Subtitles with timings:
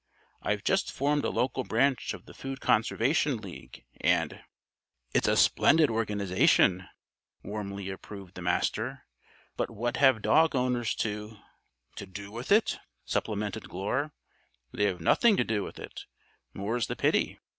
[0.41, 4.43] I've just formed a local branch of the Food Conservation League and"
[5.13, 6.87] "It's a splendid organization,"
[7.43, 9.05] warmly approved the Master,
[9.57, 11.37] "but what have dog owners to"
[11.97, 14.11] "To do with it?" supplemented Glure.
[14.73, 16.05] "They have nothing to do with it,
[16.51, 17.37] more's the pity.